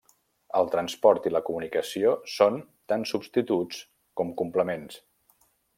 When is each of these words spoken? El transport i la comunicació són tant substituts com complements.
El 0.59 0.69
transport 0.75 1.27
i 1.29 1.33
la 1.33 1.41
comunicació 1.49 2.15
són 2.39 2.59
tant 2.93 3.07
substituts 3.13 3.87
com 4.23 4.37
complements. 4.45 5.03